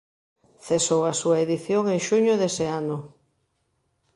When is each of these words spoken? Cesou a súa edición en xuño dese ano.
Cesou 0.67 1.01
a 1.11 1.13
súa 1.21 1.37
edición 1.45 1.83
en 1.93 1.99
xuño 2.07 2.33
dese 2.41 2.65
ano. 2.79 2.97